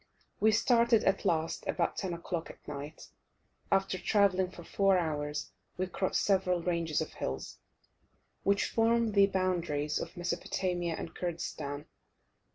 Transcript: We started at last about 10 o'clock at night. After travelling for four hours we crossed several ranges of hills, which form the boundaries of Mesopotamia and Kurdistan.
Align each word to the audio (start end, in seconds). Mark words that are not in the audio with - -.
We 0.39 0.51
started 0.51 1.03
at 1.03 1.25
last 1.25 1.63
about 1.67 1.95
10 1.95 2.11
o'clock 2.15 2.49
at 2.49 2.67
night. 2.67 3.09
After 3.71 3.99
travelling 3.99 4.49
for 4.49 4.63
four 4.63 4.97
hours 4.97 5.51
we 5.77 5.85
crossed 5.85 6.23
several 6.23 6.63
ranges 6.63 7.01
of 7.01 7.13
hills, 7.13 7.59
which 8.41 8.65
form 8.71 9.11
the 9.11 9.27
boundaries 9.27 9.99
of 9.99 10.17
Mesopotamia 10.17 10.95
and 10.97 11.13
Kurdistan. 11.13 11.85